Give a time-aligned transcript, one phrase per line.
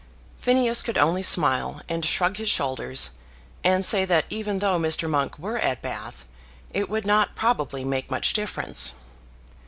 [0.39, 3.11] Phineas could only smile, and shrug his shoulders,
[3.63, 5.07] and say that even though Mr.
[5.07, 6.25] Monk were at Bath
[6.73, 8.93] it would not probably make much difference.